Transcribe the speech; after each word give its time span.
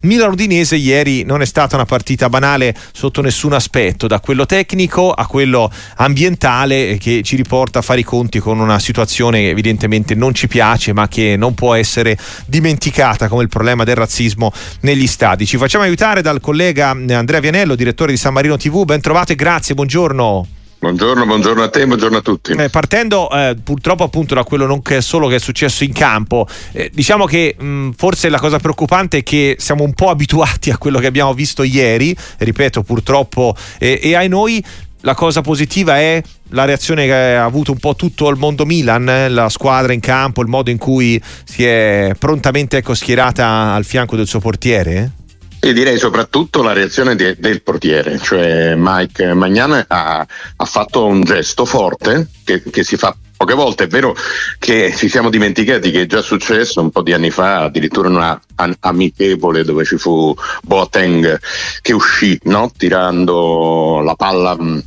Milan-Udinese 0.00 0.76
ieri 0.76 1.24
non 1.24 1.42
è 1.42 1.44
stata 1.44 1.74
una 1.74 1.84
partita 1.84 2.28
banale 2.28 2.72
sotto 2.92 3.20
nessun 3.20 3.52
aspetto, 3.52 4.06
da 4.06 4.20
quello 4.20 4.46
tecnico 4.46 5.10
a 5.10 5.26
quello 5.26 5.68
ambientale 5.96 6.90
eh, 6.90 6.98
che 6.98 7.22
ci 7.24 7.34
riporta 7.34 7.80
a 7.80 7.82
fare 7.82 7.98
i 7.98 8.04
conti 8.04 8.38
con 8.38 8.60
una 8.60 8.78
situazione 8.78 9.40
che 9.40 9.48
evidentemente 9.48 10.14
non 10.14 10.34
ci 10.34 10.46
piace 10.46 10.92
ma 10.92 11.08
che 11.08 11.34
non 11.36 11.54
può 11.54 11.74
essere 11.74 12.16
dimenticata 12.46 13.26
come 13.26 13.42
il 13.42 13.48
problema 13.48 13.82
del 13.82 13.96
razzismo 13.96 14.52
negli 14.82 15.08
stadi. 15.08 15.44
Ci 15.44 15.56
facciamo 15.56 15.82
aiutare 15.82 16.22
dal 16.22 16.38
collega 16.38 16.90
Andrea 16.90 17.40
Vianello, 17.40 17.74
direttore 17.74 18.12
di 18.12 18.18
San 18.18 18.34
Marino 18.34 18.56
TV, 18.56 18.84
ben 18.84 19.00
trovato 19.00 19.32
e 19.32 19.34
grazie, 19.34 19.74
buongiorno. 19.74 20.57
Buongiorno, 20.80 21.26
buongiorno 21.26 21.62
a 21.62 21.68
te, 21.68 21.86
buongiorno 21.86 22.18
a 22.18 22.20
tutti. 22.20 22.52
Eh, 22.52 22.68
partendo 22.68 23.28
eh, 23.30 23.56
purtroppo 23.62 24.04
appunto 24.04 24.34
da 24.34 24.44
quello 24.44 24.64
non 24.64 24.80
che 24.80 25.00
solo 25.00 25.26
che 25.26 25.36
è 25.36 25.40
successo 25.40 25.82
in 25.82 25.92
campo, 25.92 26.46
eh, 26.72 26.90
diciamo 26.92 27.24
che 27.24 27.56
mh, 27.58 27.90
forse 27.96 28.28
la 28.28 28.38
cosa 28.38 28.58
preoccupante 28.58 29.18
è 29.18 29.22
che 29.24 29.56
siamo 29.58 29.82
un 29.82 29.92
po' 29.92 30.10
abituati 30.10 30.70
a 30.70 30.78
quello 30.78 31.00
che 31.00 31.06
abbiamo 31.06 31.34
visto 31.34 31.64
ieri, 31.64 32.16
ripeto 32.38 32.82
purtroppo 32.82 33.56
e 33.78 34.14
ai 34.14 34.28
noi 34.28 34.64
la 35.02 35.14
cosa 35.14 35.40
positiva 35.40 35.98
è 35.98 36.22
la 36.50 36.64
reazione 36.64 37.06
che 37.06 37.12
ha 37.12 37.44
avuto 37.44 37.72
un 37.72 37.78
po' 37.78 37.94
tutto 37.94 38.28
il 38.28 38.36
mondo 38.36 38.64
Milan, 38.64 39.08
eh, 39.08 39.28
la 39.28 39.48
squadra 39.48 39.92
in 39.92 40.00
campo, 40.00 40.42
il 40.42 40.48
modo 40.48 40.70
in 40.70 40.78
cui 40.78 41.20
si 41.44 41.64
è 41.64 42.12
prontamente 42.18 42.78
ecco, 42.78 42.94
schierata 42.94 43.74
al 43.74 43.84
fianco 43.84 44.16
del 44.16 44.26
suo 44.26 44.40
portiere? 44.40 45.12
E 45.60 45.72
direi 45.72 45.98
soprattutto 45.98 46.62
la 46.62 46.72
reazione 46.72 47.16
de, 47.16 47.36
del 47.38 47.62
portiere, 47.62 48.18
cioè 48.18 48.74
Mike 48.76 49.34
Magnan 49.34 49.84
ha, 49.88 50.26
ha 50.56 50.64
fatto 50.64 51.04
un 51.04 51.24
gesto 51.24 51.64
forte 51.64 52.28
che, 52.44 52.62
che, 52.62 52.84
si 52.84 52.96
fa 52.96 53.14
poche 53.36 53.54
volte. 53.54 53.84
È 53.84 53.86
vero 53.88 54.14
che 54.58 54.94
ci 54.96 55.08
siamo 55.08 55.30
dimenticati 55.30 55.90
che 55.90 56.02
è 56.02 56.06
già 56.06 56.22
successo 56.22 56.80
un 56.80 56.90
po' 56.90 57.02
di 57.02 57.12
anni 57.12 57.30
fa, 57.30 57.64
addirittura 57.64 58.08
una 58.08 58.40
an- 58.54 58.76
amichevole 58.78 59.64
dove 59.64 59.84
ci 59.84 59.98
fu 59.98 60.32
Boateng 60.62 61.40
che 61.82 61.92
uscì 61.92 62.38
no? 62.44 62.70
tirando 62.76 64.00
la 64.00 64.14
palla 64.14 64.54
mh, 64.56 64.62
mm, 64.62 64.78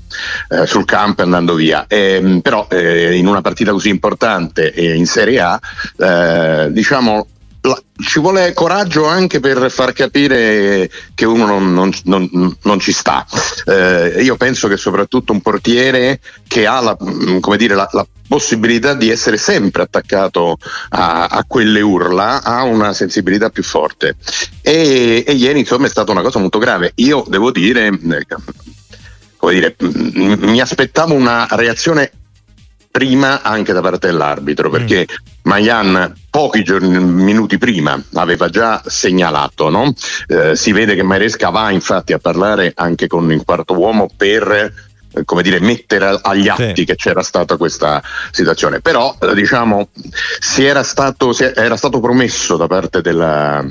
eh, 0.49 0.65
sul 0.67 0.85
campo 0.85 1.21
e 1.21 1.25
andando 1.25 1.53
via. 1.53 1.85
E, 1.85 2.39
però 2.41 2.67
eh, 2.69 3.17
in 3.17 3.27
una 3.27 3.41
partita 3.41 3.71
così 3.71 3.89
importante 3.89 4.71
e 4.73 4.95
in 4.95 5.05
Serie 5.05 5.39
A, 5.41 5.59
eh, 5.97 6.71
diciamo 6.71 7.27
la, 7.61 7.79
ci 8.03 8.19
vuole 8.19 8.53
coraggio 8.53 9.05
anche 9.05 9.39
per 9.39 9.69
far 9.69 9.93
capire 9.93 10.89
che 11.13 11.25
uno 11.25 11.45
non, 11.45 11.73
non, 11.73 11.91
non, 12.03 12.57
non 12.61 12.79
ci 12.79 12.91
sta. 12.91 13.25
Eh, 13.65 14.21
io 14.23 14.35
penso 14.35 14.67
che 14.67 14.77
soprattutto 14.77 15.31
un 15.31 15.41
portiere 15.41 16.19
che 16.47 16.65
ha 16.65 16.79
la, 16.79 16.97
mm, 17.01 17.39
dire, 17.57 17.75
la, 17.75 17.87
la 17.91 18.05
possibilità 18.27 18.93
di 18.93 19.09
essere 19.09 19.37
sempre 19.37 19.83
attaccato 19.83 20.57
a, 20.89 21.25
a, 21.25 21.43
quelle 21.47 21.81
urla 21.81 22.41
ha 22.41 22.63
una 22.63 22.93
sensibilità 22.93 23.49
più 23.49 23.63
forte. 23.63 24.15
E, 24.61 25.23
e, 25.27 25.33
ieri 25.33 25.59
insomma 25.59 25.85
è 25.85 25.89
stata 25.89 26.11
una 26.11 26.21
cosa 26.21 26.39
molto 26.39 26.57
grave. 26.57 26.93
Io 26.95 27.23
devo 27.27 27.51
dire, 27.51 27.87
eh, 27.87 28.25
dire 29.51 29.75
mm, 29.83 30.43
mi 30.45 30.59
aspettavo 30.61 31.13
una 31.13 31.47
reazione 31.51 32.11
prima 32.91 33.41
anche 33.41 33.73
da 33.73 33.81
parte 33.81 34.07
dell'arbitro 34.07 34.69
mm. 34.69 34.71
perché. 34.71 35.07
Mayan 35.43 36.13
pochi 36.29 36.63
giorni, 36.63 36.99
minuti 36.99 37.57
prima 37.57 37.99
aveva 38.13 38.47
già 38.49 38.79
segnalato 38.85 39.69
no? 39.69 39.91
eh, 40.27 40.55
si 40.55 40.71
vede 40.71 40.93
che 40.93 41.01
Maresca 41.01 41.49
va 41.49 41.71
infatti 41.71 42.13
a 42.13 42.19
parlare 42.19 42.73
anche 42.75 43.07
con 43.07 43.31
il 43.31 43.41
quarto 43.43 43.73
uomo 43.73 44.07
per 44.15 44.71
eh, 45.13 45.25
come 45.25 45.41
dire, 45.41 45.59
mettere 45.59 46.19
agli 46.21 46.47
atti 46.47 46.73
sì. 46.75 46.85
che 46.85 46.95
c'era 46.95 47.21
stata 47.21 47.57
questa 47.57 48.01
situazione. 48.31 48.79
Però, 48.79 49.17
eh, 49.19 49.33
diciamo, 49.33 49.89
si 50.39 50.63
era 50.63 50.83
stato, 50.83 51.33
si 51.33 51.43
era 51.43 51.75
stato 51.75 51.99
promesso 51.99 52.55
da 52.55 52.67
parte 52.67 53.01
della, 53.01 53.65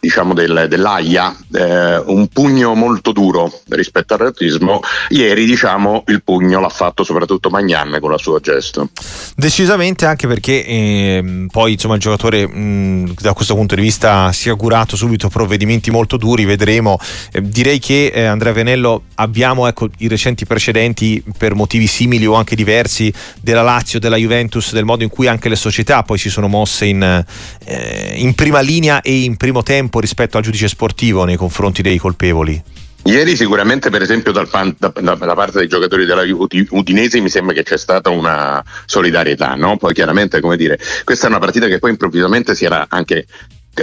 diciamo 0.00 0.34
del, 0.34 0.66
dell'AIA 0.68 1.36
eh, 1.52 1.98
un 1.98 2.28
pugno 2.28 2.74
molto 2.74 3.12
duro 3.12 3.52
rispetto 3.68 4.14
al 4.14 4.20
razzismo. 4.20 4.80
Ieri 5.10 5.44
diciamo 5.44 6.04
il 6.06 6.22
pugno 6.22 6.60
l'ha 6.60 6.68
fatto 6.68 7.04
soprattutto 7.04 7.50
Magnan 7.50 7.98
con 8.00 8.10
la 8.10 8.18
sua 8.18 8.40
gesto. 8.40 8.90
Decisamente 9.34 10.06
anche 10.06 10.26
perché 10.26 10.64
eh, 10.64 11.46
poi 11.50 11.72
insomma 11.72 11.94
il 11.94 12.00
giocatore 12.00 12.46
mh, 12.46 13.14
da 13.20 13.32
questo 13.32 13.54
punto 13.54 13.74
di 13.74 13.82
vista 13.82 14.30
si 14.32 14.48
è 14.48 14.50
augurato 14.50 14.96
subito 14.96 15.28
provvedimenti 15.28 15.90
molto 15.90 16.16
duri. 16.16 16.44
Vedremo. 16.44 16.98
Eh, 17.32 17.42
direi 17.42 17.78
che 17.78 18.12
eh, 18.14 18.24
Andrea 18.24 18.52
Venello 18.52 19.04
abbiamo 19.16 19.66
ecco, 19.66 19.88
i 19.98 20.08
recenti 20.08 20.46
precedenti 20.46 21.22
per 21.36 21.54
motivi 21.54 21.86
simili 21.86 22.26
o 22.26 22.34
anche 22.34 22.54
diversi 22.54 23.12
della 23.40 23.62
Lazio, 23.62 23.98
della 23.98 24.16
Juventus 24.16 24.72
del 24.72 24.84
modo 24.84 25.02
in 25.02 25.08
cui 25.08 25.26
anche 25.26 25.48
le 25.48 25.56
società 25.56 26.02
poi 26.02 26.18
si 26.18 26.30
sono 26.30 26.48
mosse 26.48 26.86
in, 26.86 27.24
eh, 27.64 28.14
in 28.16 28.34
prima 28.34 28.60
linea 28.60 29.00
e 29.00 29.22
in 29.22 29.36
primo 29.36 29.62
tempo 29.62 29.87
tempo 29.88 30.00
rispetto 30.00 30.36
al 30.36 30.42
giudice 30.42 30.68
sportivo 30.68 31.24
nei 31.24 31.36
confronti 31.36 31.80
dei 31.80 31.96
colpevoli? 31.96 32.62
Ieri 33.04 33.36
sicuramente 33.36 33.88
per 33.88 34.02
esempio 34.02 34.32
dal, 34.32 34.48
da, 34.76 34.92
da, 35.00 35.14
da, 35.14 35.34
parte 35.34 35.58
dei 35.58 35.68
giocatori 35.68 36.04
della 36.04 36.24
Udinese 36.70 37.20
mi 37.20 37.30
sembra 37.30 37.54
che 37.54 37.62
c'è 37.62 37.78
stata 37.78 38.10
una 38.10 38.62
solidarietà, 38.84 39.54
no? 39.54 39.78
poi 39.78 39.94
chiaramente 39.94 40.40
come 40.40 40.56
dire, 40.56 40.78
questa 41.04 41.26
è 41.26 41.30
una 41.30 41.38
partita 41.38 41.68
che 41.68 41.78
poi 41.78 41.90
improvvisamente 41.90 42.54
si 42.54 42.66
era 42.66 42.86
anche 42.88 43.26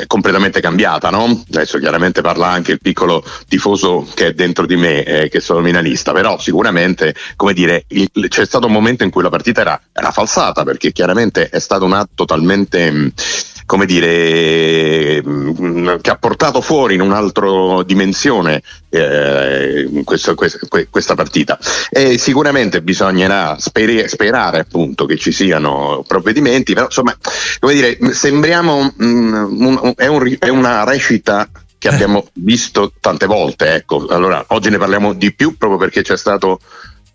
completamente 0.08 0.60
cambiata, 0.60 1.10
no? 1.10 1.44
Adesso 1.50 1.80
chiaramente 1.80 2.20
parla 2.20 2.50
anche 2.50 2.74
il 2.74 2.82
piccolo 2.82 3.24
tifoso 3.48 4.06
che 4.14 4.28
è 4.28 4.34
dentro 4.34 4.66
di 4.66 4.76
me, 4.76 5.04
eh, 5.04 5.30
che 5.30 5.40
sono 5.40 5.62
milanista, 5.62 6.12
però 6.12 6.38
sicuramente, 6.38 7.16
come 7.38 7.54
dire, 7.54 7.86
il, 7.88 8.10
c'è 8.28 8.46
stato 8.46 8.68
un 8.68 8.74
momento 8.74 9.06
in 9.06 9.10
cui 9.10 9.24
la 9.24 9.30
partita 9.30 9.62
era, 9.62 9.82
era 9.94 10.12
falsata, 10.12 10.64
perché 10.64 10.92
chiaramente 10.92 11.48
è 11.48 11.60
stato 11.60 11.86
un 11.86 11.94
atto 11.94 12.26
talmente 12.26 12.92
mh, 12.92 13.14
come 13.66 13.86
dire, 13.86 15.22
mm, 15.26 15.96
che 16.02 16.12
ha 16.12 16.18
portato 16.18 16.62
fuori 16.62 16.96
in 16.96 17.02
un'altra 17.02 17.84
dimensione 17.84 18.62
eh, 18.90 19.90
questo, 20.04 20.36
questo, 20.36 20.68
questa 20.90 21.16
partita. 21.16 21.58
E 21.90 22.18
sicuramente 22.18 22.82
bisognerà 22.82 23.58
sper- 23.60 24.06
sperare 24.06 24.60
appunto 24.60 25.06
che 25.06 25.18
ci 25.18 25.32
siano 25.32 26.04
provvedimenti, 26.08 26.74
però 26.74 26.86
insomma, 26.86 27.16
come 27.60 27.74
dire, 27.74 27.98
sembriamo, 28.14 28.94
mm, 29.02 29.34
un, 29.34 29.94
è, 29.96 30.08
un, 30.08 30.36
è 30.40 30.50
una 30.50 30.84
recita 30.84 31.50
che 31.78 31.88
abbiamo 31.88 32.28
visto 32.34 32.94
tante 33.00 33.26
volte. 33.26 33.74
Ecco. 33.74 34.06
Allora, 34.08 34.44
oggi 34.50 34.70
ne 34.70 34.78
parliamo 34.78 35.14
di 35.14 35.34
più 35.34 35.58
proprio 35.58 35.80
perché 35.80 36.04
c'è 36.04 36.18
stato 36.18 36.60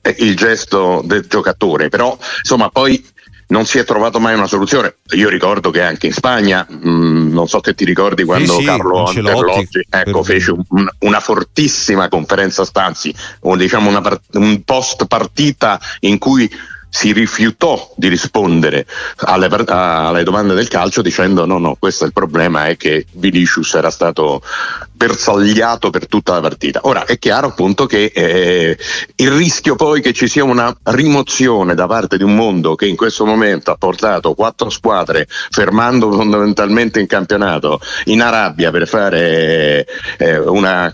eh, 0.03 0.15
il 0.19 0.37
gesto 0.37 1.03
del 1.05 1.27
giocatore, 1.29 1.89
però 1.89 2.17
insomma 2.39 2.71
poi 2.71 3.05
non 3.51 3.67
si 3.67 3.79
è 3.79 3.85
trovato 3.85 4.19
mai 4.19 4.35
una 4.35 4.47
soluzione. 4.47 4.97
Io 5.11 5.29
ricordo 5.29 5.71
che 5.71 5.83
anche 5.83 6.07
in 6.07 6.13
Spagna, 6.13 6.67
mh, 6.69 6.89
mm, 6.89 7.33
non 7.33 7.49
so 7.49 7.61
se 7.63 7.75
ti 7.75 7.85
ricordi 7.85 8.25
quando 8.25 8.55
sì, 8.55 8.65
Carlo 8.65 9.07
sì, 9.07 9.19
Ancelotti 9.19 9.87
ecco, 9.89 10.23
fece 10.23 10.53
un, 10.53 10.89
una 11.01 11.21
fortissima 11.21 12.09
conferenza 12.09 12.65
stanzi, 12.65 13.15
o 13.41 13.57
diciamo 13.57 13.89
una, 13.89 14.21
un 14.33 14.63
post 14.65 15.07
partita 15.07 15.81
in 16.01 16.19
cui 16.19 16.51
si 16.91 17.13
rifiutò 17.13 17.93
di 17.97 18.09
rispondere 18.09 18.85
alle, 19.19 19.49
alle, 19.67 20.25
domande 20.25 20.55
del 20.55 20.69
calcio 20.69 21.03
dicendo 21.03 21.47
no 21.47 21.59
no 21.59 21.77
questo 21.79 22.05
è 22.05 22.09
il 22.09 22.13
problema 22.13 22.67
è 22.67 22.77
che 22.77 23.07
Vinicius 23.13 23.75
era 23.75 23.91
stato 23.91 24.43
bersagliato 25.01 25.89
per 25.89 26.07
tutta 26.07 26.35
la 26.35 26.41
partita. 26.43 26.81
Ora 26.83 27.07
è 27.07 27.19
chiaro 27.19 27.47
appunto 27.47 27.87
che 27.87 28.13
eh, 28.15 28.77
il 29.15 29.31
rischio 29.31 29.75
poi 29.75 30.03
che 30.03 30.13
ci 30.13 30.29
sia 30.29 30.45
una 30.45 30.77
rimozione 30.83 31.75
da 31.75 31.87
parte 31.87 32.19
di 32.19 32.23
un 32.23 32.35
mondo 32.35 32.75
che 32.75 32.87
in 32.87 32.97
questo 32.97 33.25
momento 33.25 33.71
ha 33.71 33.77
portato 33.77 34.35
quattro 34.35 34.69
squadre 34.69 35.27
fermando 35.27 36.13
fondamentalmente 36.13 37.01
in 37.01 37.07
campionato 37.07 37.81
in 38.05 38.21
Arabia 38.21 38.71
per 38.71 38.87
fare 38.87 39.87
eh, 40.19 40.39
una, 40.39 40.93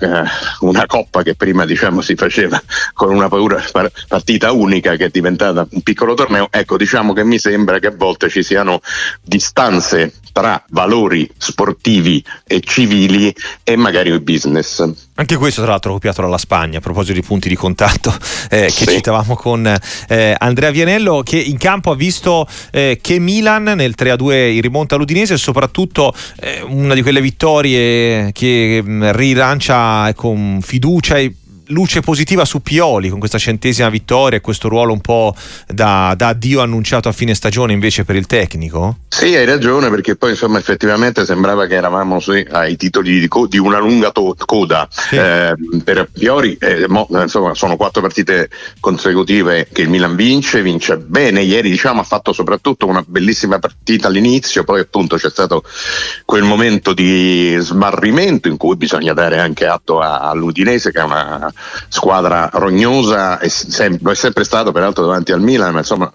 una, 0.60 0.86
coppa 0.86 1.24
che 1.24 1.34
prima 1.34 1.64
diciamo 1.64 2.00
si 2.00 2.14
faceva 2.14 2.62
con 2.92 3.12
una 3.12 3.28
paura 3.28 3.60
partita 4.06 4.52
unica 4.52 4.94
che 4.94 5.06
è 5.06 5.10
diventata 5.10 5.66
un 5.68 5.82
piccolo 5.86 6.14
torneo, 6.14 6.48
ecco 6.50 6.76
diciamo 6.76 7.12
che 7.12 7.22
mi 7.22 7.38
sembra 7.38 7.78
che 7.78 7.86
a 7.86 7.94
volte 7.96 8.28
ci 8.28 8.42
siano 8.42 8.80
distanze 9.22 10.14
tra 10.32 10.60
valori 10.70 11.30
sportivi 11.38 12.22
e 12.44 12.60
civili 12.60 13.32
e 13.62 13.76
magari 13.76 14.10
il 14.10 14.20
business. 14.20 14.84
Anche 15.14 15.36
questo 15.36 15.62
tra 15.62 15.70
l'altro 15.70 15.92
copiato 15.92 16.22
dalla 16.22 16.38
Spagna 16.38 16.78
a 16.78 16.80
proposito 16.80 17.12
di 17.12 17.22
punti 17.22 17.48
di 17.48 17.54
contatto 17.54 18.12
eh, 18.50 18.64
che 18.64 18.70
sì. 18.70 18.86
citavamo 18.86 19.36
con 19.36 19.72
eh, 20.08 20.34
Andrea 20.36 20.72
Vianello 20.72 21.22
che 21.22 21.38
in 21.38 21.56
campo 21.56 21.92
ha 21.92 21.94
visto 21.94 22.48
eh, 22.72 22.98
che 23.00 23.20
Milan 23.20 23.62
nel 23.62 23.94
3-2 23.96 24.54
in 24.54 24.60
rimonta 24.62 24.96
all'Udinese 24.96 25.34
e 25.34 25.38
soprattutto 25.38 26.12
eh, 26.40 26.62
una 26.62 26.94
di 26.94 27.02
quelle 27.02 27.20
vittorie 27.20 28.32
che 28.32 28.82
mm, 28.84 29.10
rilancia 29.12 30.12
con 30.16 30.58
fiducia 30.62 31.16
e 31.16 31.32
luce 31.68 32.00
positiva 32.00 32.44
su 32.44 32.62
Pioli 32.62 33.08
con 33.08 33.18
questa 33.18 33.38
centesima 33.38 33.88
vittoria 33.88 34.38
e 34.38 34.40
questo 34.40 34.68
ruolo 34.68 34.92
un 34.92 35.00
po' 35.00 35.34
da, 35.66 36.14
da 36.16 36.28
addio 36.28 36.60
annunciato 36.60 37.08
a 37.08 37.12
fine 37.12 37.34
stagione 37.34 37.72
invece 37.72 38.04
per 38.04 38.16
il 38.16 38.26
tecnico? 38.26 38.98
Sì, 39.08 39.34
hai 39.34 39.46
ragione 39.46 39.88
perché 39.88 40.16
poi 40.16 40.30
insomma 40.30 40.58
effettivamente 40.58 41.24
sembrava 41.24 41.66
che 41.66 41.74
eravamo 41.74 42.20
sì, 42.20 42.46
ai 42.50 42.76
titoli 42.76 43.20
di, 43.20 43.28
co- 43.28 43.46
di, 43.46 43.58
una 43.58 43.78
lunga 43.78 44.10
to- 44.10 44.36
coda 44.44 44.86
sì. 44.90 45.16
eh, 45.16 45.54
per 45.82 46.08
Pioli, 46.12 46.56
eh, 46.60 46.86
mo, 46.88 47.06
insomma 47.10 47.54
sono 47.54 47.76
quattro 47.76 48.02
partite 48.02 48.50
consecutive 48.78 49.68
che 49.72 49.82
il 49.82 49.88
Milan 49.88 50.14
vince, 50.16 50.62
vince 50.62 50.98
bene, 50.98 51.42
ieri 51.42 51.70
diciamo 51.70 52.00
ha 52.00 52.04
fatto 52.04 52.32
soprattutto 52.32 52.86
una 52.86 53.02
bellissima 53.06 53.58
partita 53.58 54.08
all'inizio, 54.08 54.64
poi 54.64 54.80
appunto 54.80 55.16
c'è 55.16 55.30
stato 55.30 55.64
quel 56.24 56.42
momento 56.42 56.92
di 56.92 57.56
smarrimento 57.58 58.48
in 58.48 58.56
cui 58.56 58.76
bisogna 58.76 59.12
dare 59.12 59.38
anche 59.38 59.66
atto 59.66 60.00
all'Udinese 60.00 60.92
che 60.92 61.00
è 61.00 61.04
una 61.04 61.52
squadra 61.88 62.50
rognosa, 62.52 63.38
è, 63.38 63.48
sem- 63.48 63.98
è 64.08 64.14
sempre 64.14 64.44
stato 64.44 64.72
peraltro 64.72 65.04
davanti 65.04 65.32
al 65.32 65.40
Milan, 65.40 65.72
ma 65.72 65.78
insomma 65.78 66.12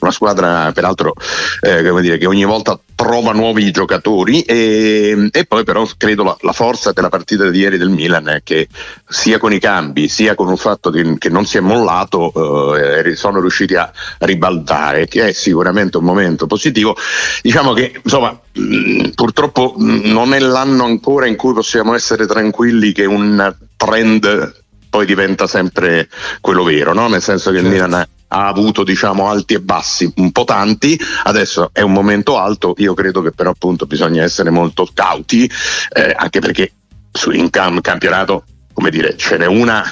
una 0.00 0.10
squadra 0.10 0.72
peraltro 0.72 1.14
eh, 1.60 1.86
come 1.86 2.02
dire, 2.02 2.18
che 2.18 2.26
ogni 2.26 2.44
volta 2.44 2.78
trova 2.94 3.32
nuovi 3.32 3.70
giocatori 3.70 4.42
e, 4.42 5.28
e 5.30 5.44
poi 5.46 5.64
però 5.64 5.86
credo 5.96 6.22
la, 6.22 6.36
la, 6.40 6.52
forza 6.52 6.92
della 6.92 7.08
partita 7.08 7.48
di 7.50 7.58
ieri 7.58 7.76
del 7.76 7.88
Milan 7.88 8.28
è 8.28 8.42
che 8.42 8.68
sia 9.08 9.38
con 9.38 9.52
i 9.52 9.58
cambi 9.58 10.08
sia 10.08 10.34
con 10.34 10.50
il 10.52 10.58
fatto 10.58 10.90
di, 10.90 11.18
che 11.18 11.28
non 11.28 11.44
si 11.44 11.56
è 11.56 11.60
mollato 11.60 12.76
eh, 12.76 13.16
sono 13.16 13.40
riusciti 13.40 13.74
a 13.74 13.90
ribaltare 14.18 15.06
che 15.06 15.28
è 15.28 15.32
sicuramente 15.32 15.96
un 15.96 16.04
momento 16.04 16.46
positivo 16.46 16.96
diciamo 17.42 17.72
che 17.72 18.00
insomma 18.02 18.38
mh, 18.52 19.10
purtroppo 19.14 19.74
mh, 19.76 20.02
non 20.04 20.32
è 20.32 20.38
l'anno 20.38 20.84
ancora 20.84 21.26
in 21.26 21.36
cui 21.36 21.52
possiamo 21.52 21.94
essere 21.94 22.26
tranquilli 22.26 22.92
che 22.92 23.06
un 23.06 23.54
trend 23.76 24.62
poi 24.94 25.06
diventa 25.06 25.48
sempre 25.48 26.08
quello 26.40 26.62
vero, 26.62 26.92
no? 26.94 27.08
nel 27.08 27.20
senso 27.20 27.50
che 27.50 27.56
certo. 27.56 27.74
il 27.74 27.82
Milan 27.82 28.06
ha 28.28 28.46
avuto 28.46 28.84
diciamo 28.84 29.28
alti 29.28 29.54
e 29.54 29.60
bassi, 29.60 30.12
un 30.16 30.32
po' 30.32 30.44
tanti, 30.44 30.98
adesso 31.24 31.70
è 31.72 31.80
un 31.80 31.92
momento 31.92 32.38
alto, 32.38 32.74
io 32.78 32.94
credo 32.94 33.22
che 33.22 33.32
però 33.32 33.50
appunto 33.50 33.86
bisogna 33.86 34.22
essere 34.22 34.50
molto 34.50 34.88
cauti, 34.92 35.50
eh, 35.92 36.14
anche 36.16 36.40
perché 36.40 36.72
su 37.12 37.30
in 37.30 37.50
cam- 37.50 37.80
campionato, 37.80 38.44
come 38.72 38.90
dire, 38.90 39.16
ce 39.16 39.36
n'è 39.36 39.46
una 39.46 39.84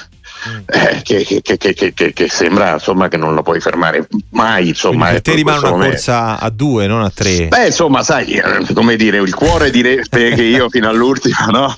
eh, 0.67 1.01
che, 1.03 1.25
che, 1.43 1.57
che, 1.57 2.13
che, 2.13 2.29
sembra 2.29 2.73
insomma 2.73 3.09
che 3.09 3.17
non 3.17 3.35
lo 3.35 3.43
puoi 3.43 3.61
fermare 3.61 4.09
mai 4.31 4.69
insomma 4.69 5.11
per 5.11 5.23
te 5.23 5.35
rimane 5.35 5.59
una 5.59 5.71
momento. 5.71 5.91
corsa 5.91 6.39
a 6.41 6.51
due 6.51 6.87
non 6.87 7.03
a 7.03 7.11
tre 7.11 7.47
beh 7.49 7.67
insomma 7.67 8.03
sai 8.03 8.33
eh, 8.33 8.67
come 8.75 8.97
dire 8.97 9.19
il 9.19 9.35
cuore 9.35 9.71
direbbe 9.71 10.31
che 10.35 10.43
io 10.43 10.69
fino 10.69 10.89
all'ultimo 10.89 11.47
no? 11.51 11.77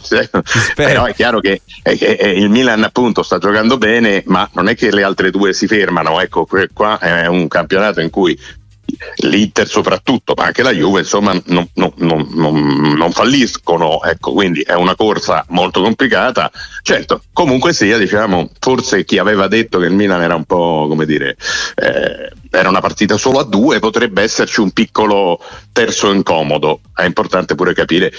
però 0.74 1.04
è 1.04 1.14
chiaro 1.14 1.40
che, 1.40 1.60
il 1.84 2.48
Milan 2.48 2.84
appunto 2.84 3.22
sta 3.22 3.38
giocando 3.38 3.76
bene 3.76 4.22
ma 4.26 4.48
non 4.54 4.68
è 4.68 4.74
che 4.74 4.90
le 4.90 5.02
altre 5.02 5.30
due 5.30 5.52
si 5.52 5.66
fermano 5.66 6.20
ecco 6.20 6.46
qua 6.72 6.98
è 6.98 7.26
un 7.26 7.48
campionato 7.48 8.00
in 8.00 8.10
cui 8.10 8.38
l'Inter 9.16 9.66
soprattutto, 9.66 10.34
ma 10.36 10.44
anche 10.44 10.62
la 10.62 10.72
Juve, 10.72 11.00
insomma, 11.00 11.32
non, 11.46 11.68
non, 11.74 11.92
non, 11.96 12.26
non, 12.96 13.12
falliscono, 13.12 14.02
ecco, 14.02 14.32
quindi 14.32 14.60
è 14.60 14.74
una 14.74 14.94
corsa 14.94 15.44
molto 15.48 15.82
complicata. 15.82 16.50
Certo, 16.82 17.22
comunque 17.32 17.72
sia, 17.72 17.98
diciamo, 17.98 18.50
forse 18.58 19.04
chi 19.04 19.18
aveva 19.18 19.48
detto 19.48 19.78
che 19.78 19.86
il 19.86 19.94
Milan 19.94 20.22
era 20.22 20.34
un 20.34 20.44
po', 20.44 20.86
come 20.88 21.06
dire, 21.06 21.36
eh, 21.76 22.30
era 22.54 22.68
una 22.68 22.80
partita 22.80 23.16
solo 23.16 23.40
a 23.40 23.44
due, 23.44 23.78
potrebbe 23.78 24.22
esserci 24.22 24.60
un 24.60 24.70
piccolo 24.70 25.40
terzo 25.72 26.10
incomodo. 26.12 26.80
È 26.94 27.04
importante 27.04 27.54
pure 27.54 27.74
capire 27.74 28.12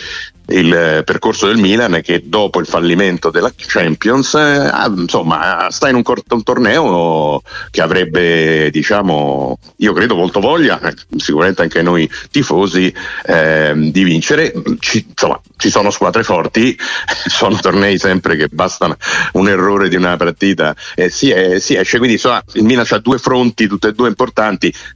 il 0.48 1.02
percorso 1.04 1.48
del 1.48 1.58
Milan 1.58 2.02
che 2.04 2.24
dopo 2.26 2.60
il 2.60 2.68
fallimento 2.68 3.32
della 3.32 3.52
Champions 3.56 4.36
eh, 4.36 4.70
insomma 4.96 5.68
sta 5.72 5.90
in 5.90 5.96
un, 5.96 6.04
un, 6.06 6.44
torneo 6.44 7.42
che 7.72 7.82
avrebbe 7.82 8.70
diciamo 8.70 9.58
io 9.78 9.94
credo 9.94 10.16
molto 10.16 10.40
voglia 10.40 10.80
eh, 10.82 10.94
sicuramente 11.18 11.64
anche 11.64 11.82
noi 11.82 12.08
tifosi 12.30 12.94
eh, 13.26 13.74
di 13.76 14.04
vincere 14.04 14.54
ci, 14.80 15.04
insomma 15.10 15.42
ci 15.58 15.72
sono 15.72 15.90
squadre 15.90 16.22
forti 16.22 16.78
sono 17.26 17.56
tornei 17.56 17.98
sempre 17.98 18.36
che 18.36 18.48
bastano 18.48 18.98
un 19.34 19.48
errore 19.48 19.90
di 19.90 19.96
una 19.96 20.16
partita 20.16 20.76
e 20.94 21.10
si, 21.10 21.34
si 21.58 21.76
esce 21.76 21.98
quindi 21.98 22.18
insomma 22.18 22.44
il 22.54 22.64
Milan 22.64 22.86
ha 22.88 23.00
due 23.00 23.18
fronti 23.18 23.66
tutte 23.68 23.88
e 23.88 23.94
due 23.94 24.10
importanti 24.10 24.25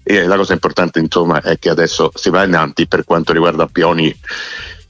e 0.03 0.25
la 0.25 0.35
cosa 0.35 0.53
importante 0.53 0.99
insomma 0.99 1.41
è 1.41 1.57
che 1.59 1.69
adesso 1.69 2.11
si 2.15 2.29
va 2.29 2.41
avanti 2.41 2.87
per 2.87 3.03
quanto 3.03 3.33
riguarda 3.33 3.67
Pioni 3.67 4.15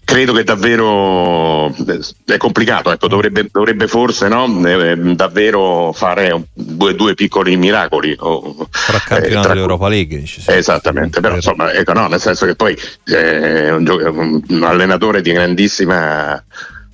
credo 0.09 0.33
che 0.33 0.43
davvero 0.43 1.67
eh, 1.67 1.99
è 2.25 2.37
complicato, 2.37 2.91
ecco, 2.91 3.07
dovrebbe, 3.07 3.47
dovrebbe, 3.51 3.87
forse 3.87 4.27
no, 4.27 4.47
eh, 4.65 4.95
davvero 5.13 5.91
fare 5.93 6.47
due, 6.51 6.95
due, 6.95 7.13
piccoli 7.13 7.55
miracoli. 7.57 8.15
O, 8.17 8.67
tra 8.71 8.99
campionato 9.05 9.49
eh, 9.49 9.51
dell'Europa 9.51 9.87
League. 9.87 10.25
Sì, 10.25 10.41
esattamente, 10.47 11.19
però 11.21 11.35
insomma, 11.35 11.71
ecco, 11.73 11.93
no, 11.93 12.07
nel 12.07 12.19
senso 12.19 12.47
che 12.47 12.55
poi 12.55 12.75
eh, 13.05 13.71
un, 13.71 14.41
un 14.47 14.63
allenatore 14.63 15.21
di 15.21 15.31
grandissima 15.31 16.43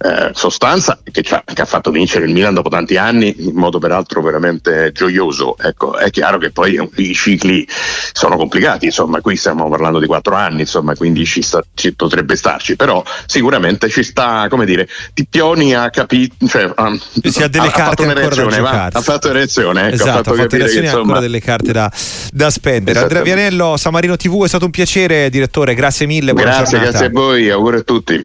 eh, 0.06 0.32
sostanza 0.34 1.00
che, 1.04 1.24
che, 1.24 1.62
ha 1.62 1.66
fatto 1.66 1.90
vincere 1.90 2.26
il 2.26 2.32
Milan 2.32 2.54
dopo 2.54 2.70
tanti 2.70 2.96
anni 2.96 3.34
in 3.40 3.56
modo 3.56 3.80
peraltro 3.80 4.22
veramente 4.22 4.92
gioioso. 4.94 5.56
Ecco, 5.58 5.98
è 5.98 6.12
chiaro 6.12 6.38
che 6.38 6.52
poi 6.52 6.80
i 6.98 7.14
cicli 7.16 7.68
sono 7.68 8.38
complicati, 8.38 8.86
insomma, 8.86 9.20
qui 9.22 9.36
stiamo 9.36 9.68
parlando 9.68 9.98
di 9.98 10.06
quattro 10.06 10.36
anni, 10.36 10.62
insomma, 10.62 10.96
quindi 10.96 11.26
ci, 11.26 11.42
sta, 11.42 11.64
ci 11.74 11.94
potrebbe 11.96 12.36
starci, 12.36 12.76
però 12.76 13.04
sicuramente 13.26 13.90
ci 13.90 14.04
sta, 14.04 14.46
come 14.48 14.66
dire, 14.66 14.88
Tippioni 15.14 15.74
ha 15.74 15.90
capito, 15.90 16.46
cioè, 16.48 16.72
ha, 16.76 16.96
si 17.24 17.42
ha 17.42 17.48
delle 17.48 17.68
ha, 17.68 17.72
carte 17.72 17.82
ha 17.82 17.86
fatto 17.88 18.04
un'erezione, 18.04 18.60
va, 18.60 18.90
ha 18.92 19.02
fatto 19.02 19.30
erezione, 19.30 19.86
ecco, 19.88 19.96
esatto, 19.96 20.10
ha 20.10 20.14
fatto, 20.14 20.30
ha 20.30 20.36
fatto 20.36 20.56
erezione 20.56 20.86
insomma... 20.86 21.02
ancora 21.02 21.20
delle 21.20 21.40
carte 21.40 21.72
da, 21.72 21.92
da 22.32 22.50
spendere. 22.52 23.00
Andrea 23.00 23.24
Vianello, 23.24 23.76
Samarino 23.76 24.16
TV, 24.18 24.44
è 24.44 24.48
stato 24.48 24.66
un 24.66 24.72
piacere, 24.72 25.32
direttore, 25.32 25.74
grazie 25.74 26.06
mille. 26.06 26.32
Grazie, 26.34 26.78
grazie 26.78 27.06
a 27.08 27.10
voi, 27.10 27.50
auguri 27.50 27.78
a 27.78 27.82
tutti. 27.82 28.24